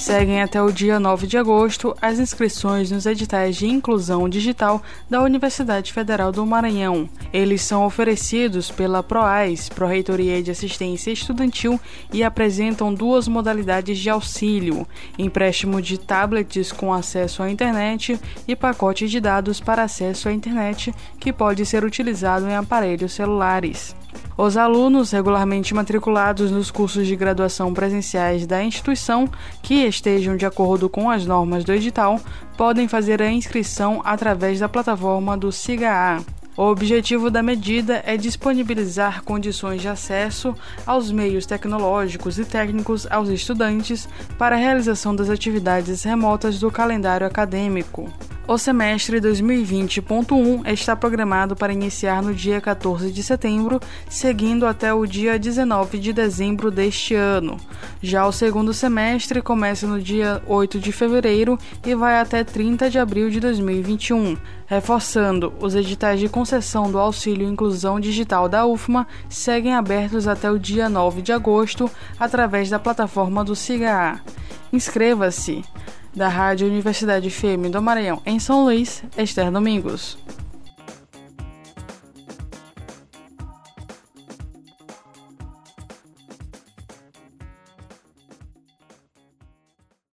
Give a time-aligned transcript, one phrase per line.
[0.00, 5.22] Seguem até o dia 9 de agosto as inscrições nos editais de inclusão digital da
[5.22, 7.06] Universidade Federal do Maranhão.
[7.30, 11.78] Eles são oferecidos pela PROAS, Pró-Reitoria de Assistência Estudantil,
[12.10, 19.06] e apresentam duas modalidades de auxílio: empréstimo de tablets com acesso à internet e pacote
[19.06, 23.94] de dados para acesso à internet, que pode ser utilizado em aparelhos celulares.
[24.42, 29.28] Os alunos regularmente matriculados nos cursos de graduação presenciais da instituição,
[29.62, 32.18] que estejam de acordo com as normas do edital,
[32.56, 36.22] podem fazer a inscrição através da plataforma do SIGA-A.
[36.56, 40.54] O objetivo da medida é disponibilizar condições de acesso
[40.86, 47.26] aos meios tecnológicos e técnicos aos estudantes para a realização das atividades remotas do calendário
[47.26, 48.10] acadêmico.
[48.50, 53.78] O semestre 2020.1 está programado para iniciar no dia 14 de setembro,
[54.08, 57.58] seguindo até o dia 19 de dezembro deste ano.
[58.02, 62.98] Já o segundo semestre começa no dia 8 de fevereiro e vai até 30 de
[62.98, 64.36] abril de 2021.
[64.66, 70.58] Reforçando, os editais de concessão do auxílio inclusão digital da UFMA seguem abertos até o
[70.58, 74.20] dia 9 de agosto através da plataforma do SIGA.
[74.72, 75.64] Inscreva-se!
[76.14, 80.18] da Rádio Universidade FM do Maranhão, em São Luís, Esther Domingos.